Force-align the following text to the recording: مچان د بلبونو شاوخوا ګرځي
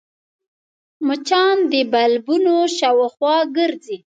مچان 1.07 1.57
د 1.71 1.73
بلبونو 1.91 2.55
شاوخوا 2.77 3.35
ګرځي 3.57 3.97